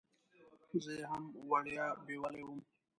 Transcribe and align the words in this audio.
زه 0.83 0.91
یې 0.97 1.05
هم 1.11 1.23
وړیا 1.49 1.85
بیولې 2.05 2.41
وم. 2.45 2.59